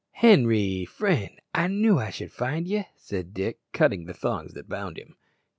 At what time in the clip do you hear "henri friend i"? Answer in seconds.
0.13-1.67